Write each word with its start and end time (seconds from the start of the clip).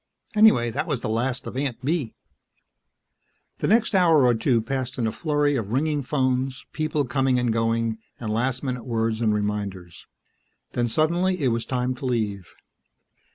Anyway, 0.33 0.71
that 0.71 0.87
was 0.87 1.01
the 1.01 1.07
last 1.07 1.45
of 1.45 1.55
Aunt 1.55 1.85
Bee! 1.85 2.15
The 3.59 3.67
next 3.67 3.93
hour 3.93 4.25
or 4.25 4.33
two 4.33 4.59
passed 4.59 4.97
in 4.97 5.05
a 5.05 5.11
flurry 5.11 5.55
of 5.55 5.71
ringing 5.73 6.01
phones, 6.01 6.65
people 6.73 7.05
coming 7.05 7.37
and 7.37 7.53
going, 7.53 7.99
and 8.19 8.33
last 8.33 8.63
minute 8.63 8.85
words 8.87 9.21
and 9.21 9.31
reminders. 9.31 10.07
Then 10.73 10.87
suddenly 10.87 11.43
it 11.43 11.49
was 11.49 11.65
time 11.65 11.93
to 11.93 12.07
leave. 12.07 12.47